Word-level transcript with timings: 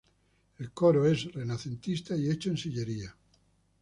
El 0.57 0.71
coro 0.71 1.05
es 1.05 1.31
renacentista 1.31 2.15
y 2.17 2.27
hecho 2.31 2.49
en 2.49 2.57
sillería. 2.57 3.15